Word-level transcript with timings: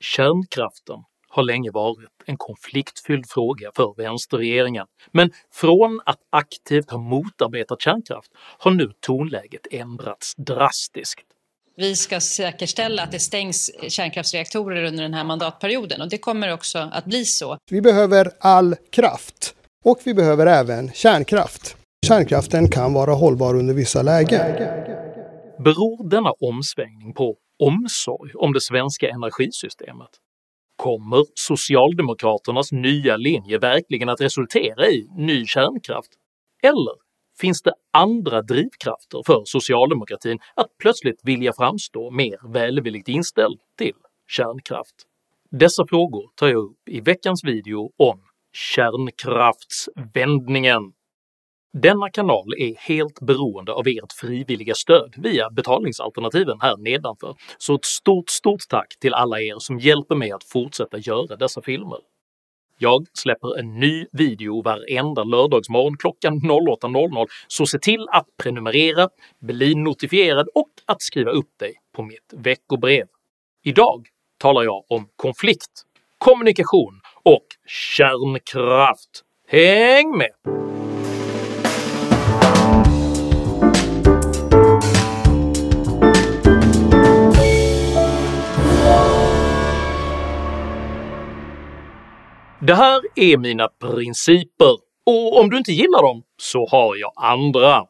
Kärnkraften 0.00 0.96
har 1.28 1.42
länge 1.42 1.70
varit 1.70 2.10
en 2.26 2.36
konfliktfylld 2.36 3.26
fråga 3.28 3.70
för 3.76 3.94
vänsterregeringen, 3.96 4.86
men 5.12 5.30
från 5.52 6.00
att 6.06 6.18
aktivt 6.30 6.90
ha 6.90 6.98
motarbetat 6.98 7.82
kärnkraft 7.82 8.30
har 8.58 8.70
nu 8.70 8.92
tonläget 9.00 9.66
ändrats 9.70 10.34
drastiskt. 10.36 11.26
Vi 11.76 11.96
ska 11.96 12.20
säkerställa 12.20 13.02
att 13.02 13.12
det 13.12 13.18
stängs 13.18 13.70
kärnkraftsreaktorer 13.88 14.84
under 14.84 15.02
den 15.02 15.14
här 15.14 15.24
mandatperioden 15.24 16.00
och 16.00 16.08
det 16.08 16.18
kommer 16.18 16.52
också 16.52 16.78
att 16.92 17.04
bli 17.04 17.24
så. 17.24 17.58
Vi 17.70 17.80
behöver 17.80 18.30
all 18.40 18.76
kraft 18.90 19.54
och 19.84 20.00
vi 20.04 20.14
behöver 20.14 20.46
även 20.46 20.92
kärnkraft. 20.92 21.76
Kärnkraften 22.06 22.68
kan 22.68 22.92
vara 22.92 23.12
hållbar 23.12 23.54
under 23.54 23.74
vissa 23.74 24.02
lägen. 24.02 24.56
Beror 25.64 26.10
denna 26.10 26.30
omsvängning 26.30 27.12
på 27.14 27.36
omsorg 27.60 28.32
om 28.34 28.52
det 28.52 28.60
svenska 28.60 29.08
energisystemet? 29.08 30.10
Kommer 30.76 31.24
socialdemokraternas 31.34 32.72
nya 32.72 33.16
linje 33.16 33.58
verkligen 33.58 34.08
att 34.08 34.20
resultera 34.20 34.86
i 34.86 35.08
ny 35.16 35.46
kärnkraft? 35.46 36.10
Eller 36.62 36.94
finns 37.40 37.62
det 37.62 37.74
andra 37.92 38.42
drivkrafter 38.42 39.22
för 39.26 39.42
socialdemokratin 39.44 40.38
att 40.54 40.78
plötsligt 40.78 41.20
vilja 41.24 41.52
framstå 41.52 42.10
mer 42.10 42.52
välvilligt 42.52 43.08
inställd 43.08 43.60
till 43.78 43.96
kärnkraft? 44.28 44.94
Dessa 45.50 45.86
frågor 45.86 46.30
tar 46.34 46.48
jag 46.48 46.56
upp 46.56 46.88
i 46.88 47.00
veckans 47.00 47.44
video 47.44 47.92
om 47.96 48.22
kärnkraftsvändningen. 48.52 50.92
Denna 51.72 52.10
kanal 52.10 52.54
är 52.58 52.74
helt 52.76 53.20
beroende 53.20 53.72
av 53.72 53.88
ert 53.88 54.12
frivilliga 54.12 54.74
stöd 54.74 55.14
via 55.16 55.50
betalningsalternativen 55.50 56.60
här 56.60 56.76
nedanför, 56.76 57.34
så 57.58 57.74
ett 57.74 57.84
stort 57.84 58.30
stort 58.30 58.68
tack 58.68 58.98
till 58.98 59.14
alla 59.14 59.40
er 59.40 59.58
som 59.58 59.78
hjälper 59.78 60.14
mig 60.14 60.32
att 60.32 60.44
fortsätta 60.44 60.98
göra 60.98 61.36
dessa 61.36 61.62
filmer. 61.62 61.98
Jag 62.78 63.06
släpper 63.12 63.58
en 63.58 63.80
ny 63.80 64.06
video 64.12 64.62
varenda 64.62 65.24
lördagsmorgon 65.24 65.96
klockan 65.96 66.40
08.00 66.40 67.26
så 67.48 67.66
se 67.66 67.78
till 67.78 68.06
att 68.08 68.26
prenumerera, 68.42 69.08
bli 69.40 69.74
notifierad 69.74 70.48
och 70.54 70.70
att 70.86 71.02
skriva 71.02 71.30
upp 71.30 71.58
dig 71.58 71.74
på 71.92 72.02
mitt 72.02 72.34
veckobrev. 72.36 73.06
Idag 73.64 74.06
talar 74.38 74.62
jag 74.62 74.84
om 74.88 75.08
konflikt, 75.16 75.82
kommunikation 76.18 77.00
och 77.22 77.46
kärnkraft. 77.66 79.24
Häng 79.48 80.16
med! 80.16 80.79
Det 92.70 92.76
här 92.76 93.02
är 93.14 93.36
mina 93.36 93.68
principer, 93.68 94.76
och 95.06 95.40
om 95.40 95.50
du 95.50 95.58
inte 95.58 95.72
gillar 95.72 96.02
dem 96.02 96.22
så 96.36 96.66
har 96.66 96.96
jag 96.96 97.12
andra. 97.16 97.84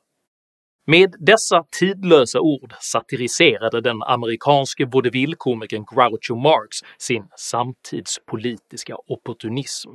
Med 0.87 1.15
dessa 1.19 1.65
tidlösa 1.79 2.41
ord 2.41 2.75
satiriserade 2.81 3.81
den 3.81 4.03
amerikanske 4.03 4.85
vaudeville-komikern 4.85 5.85
Groucho 5.85 6.35
Marx 6.35 6.77
sin 6.99 7.29
samtidspolitiska 7.37 8.97
opportunism. 9.07 9.91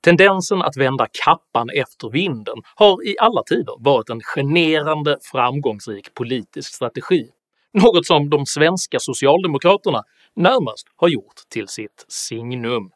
Tendensen 0.00 0.62
att 0.62 0.76
vända 0.76 1.06
kappan 1.24 1.70
efter 1.70 2.10
vinden 2.10 2.56
har 2.74 3.06
i 3.06 3.16
alla 3.18 3.42
tider 3.42 3.84
varit 3.84 4.10
en 4.10 4.20
generande 4.20 5.18
framgångsrik 5.32 6.14
politisk 6.14 6.74
strategi, 6.74 7.28
något 7.72 8.06
som 8.06 8.30
de 8.30 8.46
svenska 8.46 8.98
socialdemokraterna 9.00 10.02
närmast 10.36 10.86
har 10.96 11.08
gjort 11.08 11.36
till 11.50 11.68
sitt 11.68 12.04
signum. 12.08 12.90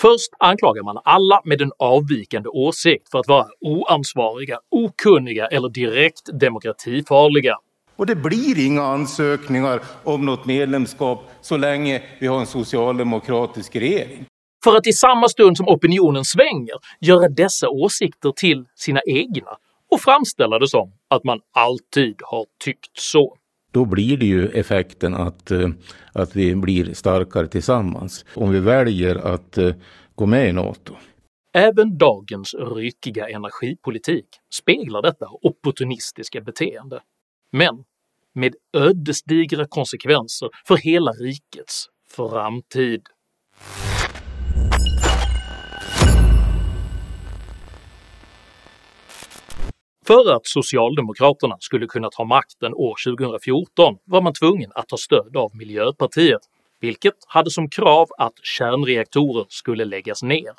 Först 0.00 0.30
anklagar 0.38 0.82
man 0.82 0.98
alla 1.04 1.40
med 1.44 1.62
en 1.62 1.72
avvikande 1.78 2.48
åsikt 2.48 3.10
för 3.10 3.18
att 3.18 3.28
vara 3.28 3.46
oansvariga, 3.60 4.58
okunniga 4.70 5.46
eller 5.46 5.68
direkt 5.68 6.40
demokratifarliga. 6.40 7.56
Och 7.96 8.06
det 8.06 8.16
blir 8.16 8.66
inga 8.66 8.82
ansökningar 8.82 9.82
om 10.04 10.26
något 10.26 10.46
medlemskap 10.46 11.30
så 11.40 11.56
länge 11.56 12.02
vi 12.20 12.26
har 12.26 12.40
en 12.40 12.46
socialdemokratisk 12.46 13.76
regering. 13.76 14.26
För 14.64 14.76
att 14.76 14.86
i 14.86 14.92
samma 14.92 15.28
stund 15.28 15.56
som 15.56 15.68
opinionen 15.68 16.24
svänger 16.24 16.74
göra 17.00 17.28
dessa 17.28 17.68
åsikter 17.68 18.32
till 18.36 18.64
sina 18.74 19.00
egna 19.06 19.50
och 19.90 20.00
framställa 20.00 20.58
det 20.58 20.68
som 20.68 20.92
att 21.10 21.24
man 21.24 21.40
alltid 21.54 22.16
har 22.24 22.46
tyckt 22.64 22.98
så 22.98 23.36
då 23.76 23.84
blir 23.84 24.16
det 24.16 24.26
ju 24.26 24.48
effekten 24.48 25.14
att, 25.14 25.50
eh, 25.50 25.68
att 26.12 26.36
vi 26.36 26.54
blir 26.54 26.94
starkare 26.94 27.46
tillsammans. 27.46 28.24
Om 28.34 28.50
vi 28.50 28.60
väljer 28.60 29.16
att 29.16 29.58
eh, 29.58 29.74
gå 30.14 30.26
med 30.26 30.48
i 30.48 30.52
Nato. 30.52 30.94
Även 31.52 31.98
dagens 31.98 32.54
ryckiga 32.54 33.28
energipolitik 33.28 34.26
speglar 34.54 35.02
detta 35.02 35.26
opportunistiska 35.42 36.40
beteende, 36.40 37.00
men 37.52 37.84
med 38.32 38.54
ödesdigra 38.72 39.66
konsekvenser 39.68 40.48
för 40.68 40.76
hela 40.76 41.10
rikets 41.10 41.86
framtid. 42.16 43.02
För 50.06 50.32
att 50.32 50.46
socialdemokraterna 50.46 51.56
skulle 51.60 51.86
kunna 51.86 52.08
ta 52.10 52.24
makten 52.24 52.74
år 52.74 52.94
2014 53.16 53.96
var 54.04 54.22
man 54.22 54.32
tvungen 54.32 54.70
att 54.74 54.88
ta 54.88 54.96
stöd 54.96 55.36
av 55.36 55.56
Miljöpartiet, 55.56 56.40
vilket 56.80 57.14
hade 57.26 57.50
som 57.50 57.68
krav 57.70 58.08
att 58.18 58.32
kärnreaktorer 58.42 59.46
skulle 59.48 59.84
läggas 59.84 60.22
ner. 60.22 60.52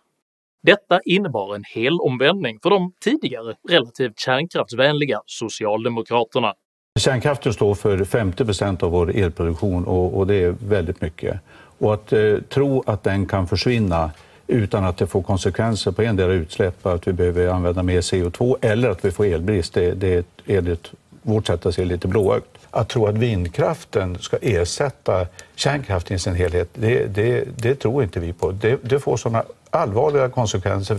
Detta 0.64 1.00
innebar 1.06 1.56
en 1.56 1.64
helomvändning 1.64 2.60
för 2.64 2.70
de 2.70 2.92
tidigare 3.04 3.56
relativt 3.70 4.20
kärnkraftsvänliga 4.20 5.22
socialdemokraterna. 5.26 6.54
Kärnkraften 7.00 7.54
står 7.54 7.76
för 7.76 7.98
50% 7.98 8.84
av 8.84 8.92
vår 8.92 9.16
elproduktion 9.16 9.86
och, 9.86 10.18
och, 10.18 10.28
det 10.28 10.36
är 10.36 10.56
väldigt 10.60 11.02
mycket. 11.02 11.40
Och 11.78 11.94
att 11.94 12.14
eh, 12.14 12.38
tro 12.50 12.84
att 12.86 13.04
den 13.04 13.26
kan 13.26 13.48
försvinna 13.48 14.12
utan 14.48 14.86
att 14.86 14.98
det 14.98 15.08
får 15.08 15.22
konsekvenser 15.22 15.92
på 15.92 16.02
endera 16.02 16.34
utsläpp, 16.34 16.86
att 16.86 17.08
vi 17.08 17.14
behöver 17.14 17.48
använda 17.48 17.84
mer 17.84 18.02
CO2 18.02 18.56
eller 18.62 18.90
att 18.90 19.06
vi 19.06 19.12
får 19.12 19.26
elbrist. 19.26 19.74
Det, 19.74 19.92
det 19.92 20.14
är 20.14 20.24
enligt 20.46 20.92
vårt 21.22 21.48
sätt 21.48 21.66
att 21.66 21.76
se 21.76 21.86
lite 21.86 22.08
blåögt. 22.08 22.46
Att 22.72 22.90
tro 22.90 23.08
att 23.08 23.18
vindkraften 23.18 24.20
ska 24.20 24.38
ersätta 24.38 25.28
kärnkraften 25.56 26.16
i 26.16 26.20
sin 26.20 26.36
helhet, 26.36 26.70
det, 26.74 27.06
det, 27.16 27.48
det 27.58 27.76
tror 27.76 28.04
inte 28.04 28.20
vi 28.20 28.34
på. 28.34 28.52
Det, 28.52 28.80
det 28.84 29.00
får 29.00 29.18
sådana 29.18 29.44
allvarliga 29.70 30.30
konsekvenser. 30.30 30.98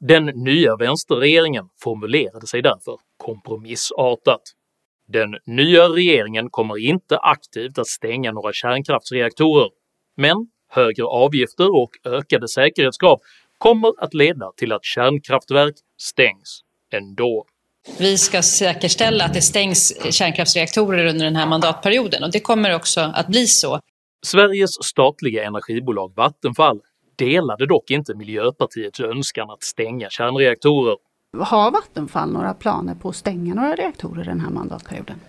Den 0.00 0.24
nya 0.24 0.76
vänsterregeringen 0.76 1.68
formulerade 1.80 2.46
sig 2.46 2.62
därför 2.62 2.96
kompromissartat. 3.16 4.42
Den 5.08 5.36
nya 5.46 5.88
regeringen 5.88 6.50
kommer 6.50 6.78
inte 6.78 7.18
aktivt 7.18 7.78
att 7.78 7.86
stänga 7.86 8.32
några 8.32 8.52
kärnkraftsreaktorer, 8.52 9.70
men 10.16 10.48
högre 10.68 11.04
avgifter 11.04 11.76
och 11.76 11.90
ökade 12.04 12.48
säkerhetskrav 12.48 13.20
kommer 13.58 13.92
att 13.98 14.14
leda 14.14 14.52
till 14.56 14.72
att 14.72 14.84
kärnkraftverk 14.84 15.74
stängs 15.98 16.60
ändå. 16.92 17.44
Vi 17.98 18.18
ska 18.18 18.42
säkerställa 18.42 19.24
att 19.24 19.34
det 19.34 19.42
stängs 19.42 20.14
kärnkraftsreaktorer 20.14 21.06
under 21.06 21.24
den 21.24 21.36
här 21.36 21.46
mandatperioden 21.46 22.24
och 22.24 22.32
det 22.32 22.40
kommer 22.40 22.74
också 22.74 23.00
att 23.00 23.28
bli 23.28 23.46
så. 23.46 23.80
Sveriges 24.26 24.70
statliga 24.84 25.44
energibolag 25.44 26.12
Vattenfall 26.16 26.80
delade 27.18 27.66
dock 27.66 27.90
inte 27.90 28.14
Miljöpartiets 28.14 29.00
önskan 29.00 29.50
att 29.50 29.62
stänga 29.62 30.10
kärnreaktorer. 30.10 30.96
Har 31.38 31.70
Vattenfall 31.70 32.32
några 32.32 32.54
planer 32.54 32.94
på 32.94 33.08
att 33.08 33.16
stänga 33.16 33.54
några 33.54 33.74
reaktorer 33.74 34.24
den 34.24 34.40
här 34.40 34.50
mandatperioden? 34.50 35.20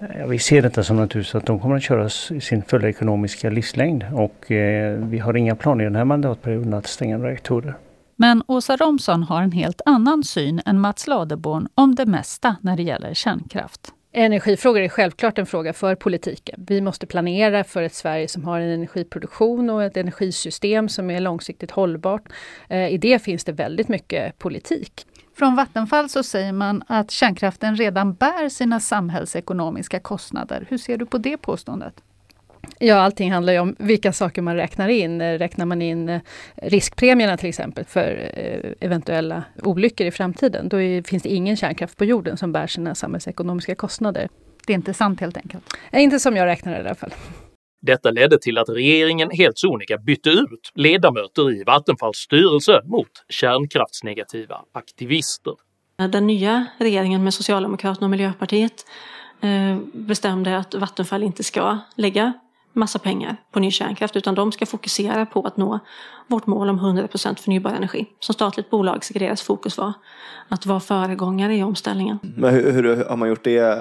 Ja, 0.00 0.26
vi 0.26 0.38
ser 0.38 0.62
detta 0.62 0.82
som 0.82 0.96
naturligtvis 0.96 1.34
att 1.34 1.46
de 1.46 1.60
kommer 1.60 1.76
att 1.76 1.82
köras 1.82 2.30
i 2.30 2.40
sin 2.40 2.62
fulla 2.62 2.88
ekonomiska 2.88 3.50
livslängd 3.50 4.04
och 4.12 4.50
eh, 4.50 4.98
vi 4.98 5.18
har 5.18 5.36
inga 5.36 5.56
planer 5.56 5.84
i 5.84 5.86
den 5.86 5.96
här 5.96 6.04
mandatperioden 6.04 6.74
att 6.74 6.86
stänga 6.86 7.18
reaktorer. 7.18 7.74
Men 8.16 8.42
Åsa 8.46 8.76
Romson 8.76 9.22
har 9.22 9.42
en 9.42 9.52
helt 9.52 9.80
annan 9.86 10.24
syn 10.24 10.60
än 10.66 10.80
Mats 10.80 11.06
Ladeborn 11.06 11.68
om 11.74 11.94
det 11.94 12.06
mesta 12.06 12.56
när 12.62 12.76
det 12.76 12.82
gäller 12.82 13.14
kärnkraft. 13.14 13.92
Energifrågor 14.12 14.80
är 14.80 14.88
självklart 14.88 15.38
en 15.38 15.46
fråga 15.46 15.72
för 15.72 15.94
politiken. 15.94 16.64
Vi 16.68 16.80
måste 16.80 17.06
planera 17.06 17.64
för 17.64 17.82
ett 17.82 17.94
Sverige 17.94 18.28
som 18.28 18.44
har 18.44 18.60
en 18.60 18.70
energiproduktion 18.70 19.70
och 19.70 19.84
ett 19.84 19.96
energisystem 19.96 20.88
som 20.88 21.10
är 21.10 21.20
långsiktigt 21.20 21.70
hållbart. 21.70 22.22
Eh, 22.68 22.88
I 22.88 22.98
det 22.98 23.22
finns 23.22 23.44
det 23.44 23.52
väldigt 23.52 23.88
mycket 23.88 24.38
politik. 24.38 25.06
Från 25.38 25.56
Vattenfall 25.56 26.08
så 26.08 26.22
säger 26.22 26.52
man 26.52 26.82
att 26.86 27.10
kärnkraften 27.10 27.76
redan 27.76 28.14
bär 28.14 28.48
sina 28.48 28.80
samhällsekonomiska 28.80 30.00
kostnader. 30.00 30.66
Hur 30.68 30.78
ser 30.78 30.96
du 30.96 31.06
på 31.06 31.18
det 31.18 31.36
påståendet? 31.36 31.94
Ja, 32.78 32.94
allting 32.94 33.32
handlar 33.32 33.52
ju 33.52 33.58
om 33.58 33.76
vilka 33.78 34.12
saker 34.12 34.42
man 34.42 34.56
räknar 34.56 34.88
in. 34.88 35.22
Räknar 35.22 35.66
man 35.66 35.82
in 35.82 36.08
eh, 36.08 36.20
riskpremierna 36.54 37.36
till 37.36 37.48
exempel 37.48 37.84
för 37.84 38.30
eh, 38.34 38.72
eventuella 38.80 39.44
olyckor 39.62 40.06
i 40.06 40.10
framtiden, 40.10 40.68
då 40.68 40.76
finns 41.06 41.22
det 41.22 41.28
ingen 41.28 41.56
kärnkraft 41.56 41.96
på 41.96 42.04
jorden 42.04 42.36
som 42.36 42.52
bär 42.52 42.66
sina 42.66 42.94
samhällsekonomiska 42.94 43.74
kostnader. 43.74 44.28
Det 44.66 44.72
är 44.72 44.74
inte 44.74 44.94
sant 44.94 45.20
helt 45.20 45.36
enkelt? 45.36 45.64
Inte 45.92 46.20
som 46.20 46.36
jag 46.36 46.46
räknar 46.46 46.72
i 46.72 46.76
alla 46.76 46.94
fall. 46.94 47.12
Detta 47.80 48.10
ledde 48.10 48.38
till 48.38 48.58
att 48.58 48.68
regeringen 48.68 49.30
helt 49.30 49.58
sonika 49.58 49.98
bytte 49.98 50.30
ut 50.30 50.72
ledamöter 50.74 51.60
i 51.60 51.64
Vattenfalls 51.64 52.16
styrelse 52.16 52.82
mot 52.84 53.10
kärnkraftsnegativa 53.28 54.60
aktivister. 54.72 55.54
Den 56.12 56.26
nya 56.26 56.66
regeringen 56.78 57.24
med 57.24 57.34
Socialdemokraterna 57.34 58.06
och 58.06 58.10
Miljöpartiet 58.10 58.86
eh, 59.40 59.78
bestämde 59.92 60.58
att 60.58 60.74
Vattenfall 60.74 61.22
inte 61.22 61.44
ska 61.44 61.78
lägga 61.96 62.32
massa 62.72 62.98
pengar 62.98 63.36
på 63.52 63.60
ny 63.60 63.70
kärnkraft 63.70 64.16
utan 64.16 64.34
de 64.34 64.52
ska 64.52 64.66
fokusera 64.66 65.26
på 65.26 65.42
att 65.42 65.56
nå 65.56 65.78
vårt 66.26 66.46
mål 66.46 66.68
om 66.68 66.80
100% 66.80 67.38
förnybar 67.38 67.70
energi. 67.70 68.06
Som 68.20 68.34
statligt 68.34 68.70
bolag 68.70 69.04
ska 69.04 69.18
deras 69.18 69.42
fokus 69.42 69.78
vara 69.78 69.94
att 70.48 70.66
vara 70.66 70.80
föregångare 70.80 71.56
i 71.56 71.62
omställningen. 71.62 72.18
Men 72.36 72.54
hur, 72.54 72.72
hur 72.72 73.04
har 73.04 73.16
man 73.16 73.28
gjort 73.28 73.44
det 73.44 73.78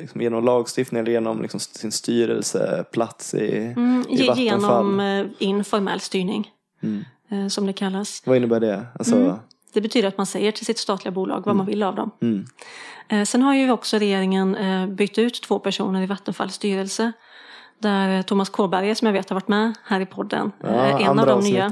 liksom 0.00 0.20
genom 0.20 0.44
lagstiftning 0.44 1.00
eller 1.00 1.12
genom 1.12 1.42
liksom 1.42 1.60
sin 1.60 1.92
styrelseplats 1.92 3.34
i, 3.34 3.56
mm, 3.76 4.04
i 4.08 4.26
Vattenfall? 4.26 4.44
Genom 4.44 5.00
eh, 5.00 5.26
informell 5.38 6.00
styrning 6.00 6.50
mm. 6.82 7.04
Eh, 7.30 7.48
som 7.48 7.66
det 7.66 7.72
kallas. 7.72 8.22
Vad 8.26 8.36
innebär 8.36 8.60
det? 8.60 8.86
Alltså... 8.98 9.16
Mm. 9.16 9.36
Det 9.72 9.80
betyder 9.80 10.08
att 10.08 10.16
man 10.16 10.26
säger 10.26 10.52
till 10.52 10.66
sitt 10.66 10.78
statliga 10.78 11.12
bolag 11.12 11.36
vad 11.36 11.56
man 11.56 11.56
mm. 11.56 11.66
vill 11.66 11.82
av 11.82 11.94
dem. 11.94 12.10
Mm. 12.22 12.44
Eh, 13.08 13.24
sen 13.24 13.42
har 13.42 13.54
ju 13.54 13.70
också 13.70 13.98
regeringen 13.98 14.56
bytt 14.96 15.18
ut 15.18 15.42
två 15.42 15.58
personer 15.58 16.02
i 16.02 16.06
Vattenfalls 16.06 16.54
styrelse 16.54 17.12
där 17.78 18.22
Thomas 18.22 18.48
Kåberger 18.48 18.94
som 18.94 19.06
jag 19.06 19.12
vet 19.12 19.30
har 19.30 19.34
varit 19.34 19.48
med 19.48 19.74
här 19.84 20.00
i 20.00 20.06
podden. 20.06 20.52
Ja, 20.60 20.98
en 20.98 21.18
av 21.18 21.26
de 21.26 21.40
nya. 21.40 21.64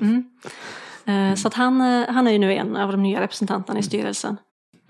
Mm. 0.00 0.30
Mm. 1.04 1.36
Så 1.36 1.48
att 1.48 1.54
han, 1.54 1.80
eh, 1.80 2.08
han 2.08 2.26
är 2.26 2.32
ju 2.32 2.38
nu 2.38 2.54
en 2.54 2.76
av 2.76 2.92
de 2.92 3.02
nya 3.02 3.20
representanterna 3.20 3.78
i 3.78 3.82
styrelsen. 3.82 4.36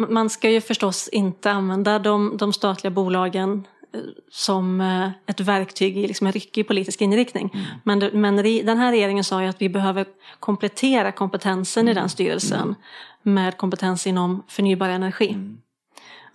Man 0.08 0.30
ska 0.30 0.50
ju 0.50 0.60
förstås 0.60 1.08
inte 1.08 1.50
använda 1.50 1.98
de, 1.98 2.36
de 2.36 2.52
statliga 2.52 2.90
bolagen 2.90 3.66
eh, 3.94 4.00
som 4.30 4.80
ett 5.26 5.40
verktyg 5.40 5.98
i 5.98 6.06
liksom 6.06 6.26
en 6.26 6.32
ryckig 6.32 6.68
politisk 6.68 7.00
inriktning. 7.00 7.50
Mm. 7.54 7.66
Men, 7.82 8.20
men 8.20 8.36
den 8.66 8.78
här 8.78 8.90
regeringen 8.90 9.24
sa 9.24 9.42
ju 9.42 9.48
att 9.48 9.62
vi 9.62 9.68
behöver 9.68 10.06
komplettera 10.40 11.12
kompetensen 11.12 11.80
mm. 11.80 11.92
i 11.92 11.94
den 11.94 12.08
styrelsen 12.08 12.74
med 13.22 13.56
kompetens 13.56 14.06
inom 14.06 14.42
förnybar 14.48 14.88
energi. 14.88 15.28
Mm. 15.28 15.58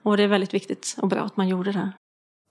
Och 0.03 0.17
det 0.17 0.23
är 0.23 0.27
väldigt 0.27 0.53
viktigt 0.53 0.95
och 1.01 1.07
bra 1.07 1.21
att 1.21 1.37
man 1.37 1.47
gjorde 1.47 1.71
det. 1.71 1.91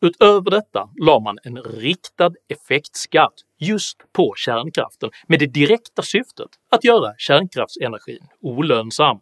Utöver 0.00 0.50
detta 0.50 0.88
la 1.00 1.20
man 1.20 1.38
en 1.42 1.56
riktad 1.56 2.32
effektskatt 2.48 3.34
just 3.58 3.96
på 4.12 4.34
kärnkraften 4.36 5.10
med 5.28 5.38
det 5.38 5.46
direkta 5.46 6.02
syftet 6.02 6.48
att 6.70 6.84
göra 6.84 7.14
kärnkraftsenergin 7.18 8.28
olönsam. 8.42 9.18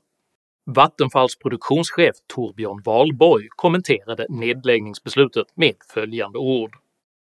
Vattenfalls 0.67 1.38
produktionschef 1.38 2.17
Torbjörn 2.34 2.82
Wahlborg 2.84 3.49
kommenterade 3.56 4.26
nedläggningsbeslutet 4.28 5.46
med 5.55 5.75
följande 5.94 6.38
ord. 6.38 6.70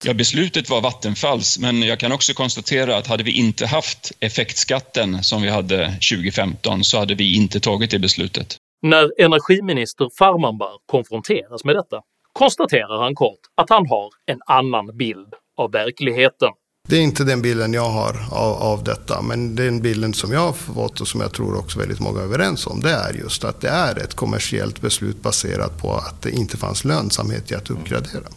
Ja, 0.05 0.15
beslutet 0.15 0.71
var 0.71 0.81
Vattenfalls, 0.81 1.59
men 1.59 1.83
jag 1.83 1.99
kan 2.01 2.13
också 2.13 2.33
konstatera 2.33 2.97
att 2.97 3.07
hade 3.07 3.23
vi 3.23 3.39
inte 3.39 3.67
haft 3.67 4.13
effektskatten 4.21 5.23
som 5.23 5.43
vi 5.43 5.49
hade 5.49 5.87
2015 5.87 6.85
så 6.85 6.99
hade 6.99 7.15
vi 7.15 7.37
inte 7.37 7.61
tagit 7.61 7.91
det 7.91 7.99
beslutet. 7.99 8.57
När 8.83 9.23
energiminister 9.23 10.09
Farmanbar 10.19 10.79
konfronteras 10.87 11.65
med 11.65 11.75
detta 11.77 12.03
konstaterar 12.41 13.03
han 13.03 13.15
kort 13.15 13.41
att 13.57 13.71
han 13.71 13.87
har 13.87 14.09
en 14.27 14.41
annan 14.47 14.97
bild 14.97 15.35
av 15.57 15.73
verkligheten. 15.73 16.49
Det 16.89 16.97
är 16.97 17.03
inte 17.03 17.25
den 17.25 17.43
bilden 17.43 17.73
jag 17.73 17.89
har 17.89 18.15
av, 18.33 18.53
av 18.73 18.85
detta, 18.85 19.23
men 19.23 19.57
den 19.57 19.83
bilden 19.83 20.15
som 20.15 20.33
jag 20.33 20.41
har 20.41 20.53
fått 20.53 21.01
och 21.01 21.09
som 21.09 21.21
jag 21.21 21.33
tror 21.33 21.59
också 21.59 21.79
väldigt 21.79 22.01
många 22.01 22.21
är 22.21 22.25
överens 22.25 22.67
om, 22.67 22.81
det 22.81 22.91
är 22.91 23.13
just 23.13 23.45
att 23.45 23.61
det 23.61 23.69
är 23.69 23.99
ett 24.05 24.15
kommersiellt 24.15 24.81
beslut 24.81 25.23
baserat 25.23 25.83
på 25.83 25.93
att 25.93 26.23
det 26.23 26.31
inte 26.31 26.57
fanns 26.57 26.85
lönsamhet 26.85 27.51
i 27.51 27.55
att 27.55 27.71
uppgradera. 27.71 28.29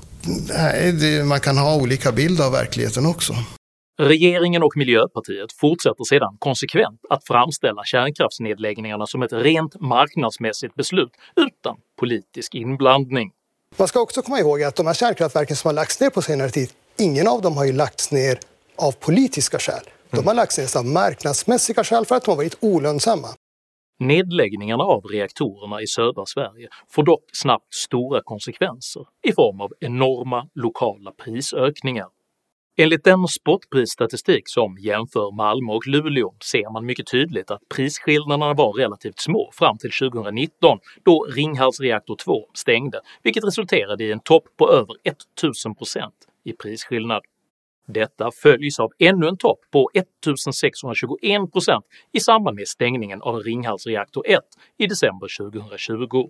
Nej, 0.49 0.91
det, 0.91 1.23
man 1.25 1.39
kan 1.39 1.57
ha 1.57 1.75
olika 1.75 2.11
bild 2.11 2.41
av 2.41 2.51
verkligheten 2.51 3.05
också. 3.05 3.33
Regeringen 3.99 4.63
och 4.63 4.77
Miljöpartiet 4.77 5.53
fortsätter 5.53 6.03
sedan 6.03 6.37
konsekvent 6.39 6.99
att 7.09 7.27
framställa 7.27 7.83
kärnkraftsnedläggningarna 7.85 9.05
som 9.07 9.23
ett 9.23 9.33
rent 9.33 9.81
marknadsmässigt 9.81 10.75
beslut 10.75 11.11
utan 11.35 11.75
politisk 11.99 12.55
inblandning. 12.55 13.31
Man 13.77 13.87
ska 13.87 13.99
också 13.99 14.21
komma 14.21 14.39
ihåg 14.39 14.63
att 14.63 14.75
de 14.75 14.87
här 14.87 14.93
kärnkraftverken 14.93 15.55
som 15.55 15.67
har 15.67 15.73
lagts 15.73 15.99
ner 15.99 16.09
på 16.09 16.21
senare 16.21 16.49
tid, 16.49 16.71
ingen 16.99 17.27
av 17.27 17.41
dem 17.41 17.57
har 17.57 17.65
ju 17.65 17.71
lagts 17.71 18.11
ner 18.11 18.39
av 18.75 18.91
politiska 18.91 19.59
skäl. 19.59 19.83
De 20.11 20.27
har 20.27 20.33
lagts 20.33 20.57
ner 20.57 20.77
av 20.77 20.85
marknadsmässiga 20.85 21.83
skäl 21.83 22.05
för 22.05 22.15
att 22.15 22.23
de 22.23 22.31
har 22.31 22.35
varit 22.35 22.57
olönsamma. 22.59 23.27
Nedläggningarna 23.99 24.83
av 24.83 25.03
reaktorerna 25.03 25.81
i 25.81 25.87
södra 25.87 26.25
Sverige 26.25 26.67
får 26.89 27.03
dock 27.03 27.23
snabbt 27.33 27.73
stora 27.73 28.21
konsekvenser 28.23 29.05
i 29.23 29.31
form 29.31 29.61
av 29.61 29.71
enorma 29.79 30.47
lokala 30.55 31.11
prisökningar 31.11 32.07
Enligt 32.77 33.03
den 33.03 33.27
spotprisstatistik 33.27 34.43
som 34.45 34.77
jämför 34.77 35.35
Malmö 35.35 35.73
och 35.73 35.87
Luleå 35.87 36.33
ser 36.43 36.73
man 36.73 36.85
mycket 36.85 37.07
tydligt 37.07 37.51
att 37.51 37.61
prisskillnaderna 37.75 38.53
var 38.53 38.73
relativt 38.73 39.19
små 39.19 39.51
fram 39.53 39.77
till 39.77 39.91
2019 39.91 40.79
då 41.05 41.23
Ringhals 41.23 41.79
reaktor 41.79 42.15
2 42.15 42.49
stängde, 42.53 43.01
vilket 43.23 43.43
resulterade 43.43 44.03
i 44.03 44.11
en 44.11 44.19
topp 44.19 44.43
på 44.57 44.71
över 44.71 44.95
1000% 45.41 46.11
i 46.43 46.53
prisskillnad. 46.53 47.21
Detta 47.87 48.31
följs 48.31 48.79
av 48.79 48.91
ännu 48.99 49.27
en 49.27 49.37
topp 49.37 49.59
på 49.71 49.89
1621% 49.93 51.81
i 52.11 52.19
samband 52.19 52.55
med 52.55 52.67
stängningen 52.67 53.21
av 53.21 53.35
Ringhals 53.39 53.87
reaktor 53.87 54.23
1 54.27 54.39
i 54.77 54.87
december 54.87 55.27
2020. 55.37 56.29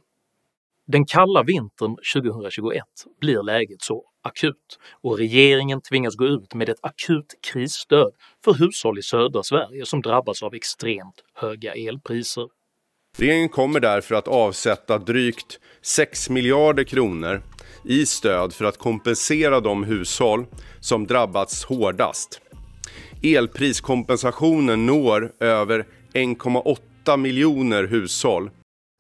Den 0.88 1.06
kalla 1.06 1.44
vintern 1.44 1.96
2021 2.14 2.84
blir 3.22 3.44
läget 3.44 3.82
så 3.82 4.04
akut 4.24 4.80
och 5.02 5.18
regeringen 5.18 5.82
tvingas 5.82 6.16
gå 6.16 6.26
ut 6.26 6.54
med 6.54 6.70
ett 6.70 6.78
akut 6.82 7.36
krisstöd 7.52 8.12
för 8.46 8.54
hushåll 8.54 9.00
i 9.00 9.02
södra 9.02 9.44
Sverige 9.44 9.86
som 9.86 10.02
drabbas 10.02 10.44
av 10.44 10.56
extremt 10.56 11.24
höga 11.34 11.74
elpriser. 11.74 12.48
Regeringen 13.18 13.50
kommer 13.50 13.80
därför 13.80 14.16
att 14.16 14.28
avsätta 14.28 14.98
drygt 14.98 15.60
6 15.82 16.30
miljarder 16.30 16.84
kronor 16.84 17.42
i 17.86 18.06
stöd 18.06 18.54
för 18.54 18.66
att 18.66 18.78
kompensera 18.78 19.60
de 19.60 19.84
hushåll 19.84 20.46
som 20.80 21.08
drabbats 21.08 21.66
hårdast. 21.66 22.42
Elpriskompensationen 23.24 24.86
når 24.86 25.34
över 25.40 25.86
1,8 26.14 27.18
miljoner 27.18 27.84
hushåll 27.84 28.50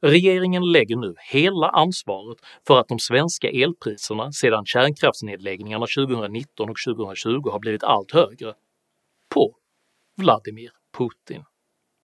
Regeringen 0.05 0.71
lägger 0.71 0.95
nu 0.95 1.15
hela 1.31 1.69
ansvaret 1.69 2.37
för 2.67 2.79
att 2.79 2.87
de 2.87 2.99
svenska 2.99 3.49
elpriserna 3.49 4.31
sedan 4.31 4.65
kärnkraftsnedläggningarna 4.65 5.85
2019 5.97 6.69
och 6.69 6.77
2020 6.87 7.49
har 7.51 7.59
blivit 7.59 7.83
allt 7.83 8.11
högre 8.11 8.53
på 9.33 9.55
Vladimir 10.17 10.71
Putin. 10.97 11.43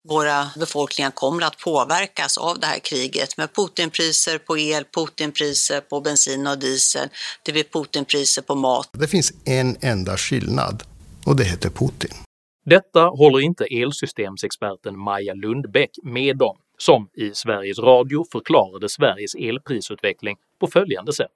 Våra 0.09 0.45
befolkningar 0.59 1.11
kommer 1.11 1.45
att 1.45 1.57
påverkas 1.57 2.37
av 2.37 2.59
det 2.59 2.67
här 2.67 2.79
kriget 2.79 3.37
med 3.37 3.53
Putinpriser 3.53 4.37
på 4.37 4.57
el, 4.57 4.83
Putinpriser 4.95 5.81
på 5.81 6.01
bensin 6.01 6.47
och 6.47 6.59
diesel, 6.59 7.09
det 7.45 7.51
blir 7.51 7.63
Putinpriser 7.63 8.41
på 8.41 8.55
mat. 8.55 8.89
Det 8.93 9.07
finns 9.07 9.33
en 9.45 9.77
enda 9.81 10.17
skillnad 10.17 10.83
och 11.25 11.35
det 11.35 11.43
heter 11.43 11.69
Putin. 11.69 12.11
Detta 12.65 13.01
håller 13.01 13.39
inte 13.39 13.65
elsystemsexperten 13.65 14.99
Maja 14.99 15.33
Lundbäck 15.33 15.91
med 16.03 16.41
om 16.41 16.57
som 16.81 17.09
i 17.17 17.31
Sveriges 17.33 17.79
Radio 17.79 18.25
förklarade 18.31 18.89
Sveriges 18.89 19.35
elprisutveckling 19.35 20.37
på 20.59 20.67
följande 20.67 21.13
sätt. 21.13 21.31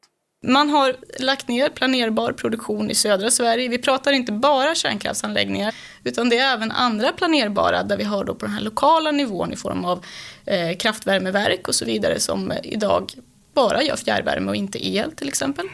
Man 0.47 0.69
har 0.69 0.95
lagt 1.19 1.47
ner 1.47 1.69
planerbar 1.69 2.31
produktion 2.31 2.91
i 2.91 2.95
södra 2.95 3.31
Sverige. 3.31 3.69
Vi 3.69 3.77
pratar 3.77 4.11
inte 4.11 4.31
bara 4.31 4.75
kärnkraftsanläggningar 4.75 5.75
utan 6.03 6.29
det 6.29 6.37
är 6.37 6.53
även 6.53 6.71
andra 6.71 7.11
planerbara 7.11 7.83
där 7.83 7.97
vi 7.97 8.03
har 8.03 8.23
då 8.23 8.35
på 8.35 8.45
den 8.45 8.55
här 8.55 8.61
lokala 8.61 9.11
nivån 9.11 9.53
i 9.53 9.55
form 9.55 9.85
av 9.85 10.05
eh, 10.45 10.77
kraftvärmeverk 10.77 11.67
och 11.67 11.75
så 11.75 11.85
vidare 11.85 12.19
som 12.19 12.53
idag 12.63 13.11
bara 13.53 13.83
gör 13.83 13.95
fjärrvärme 13.95 14.49
och 14.49 14.55
inte 14.55 14.87
el 14.87 15.11
till 15.11 15.27
exempel. 15.27 15.65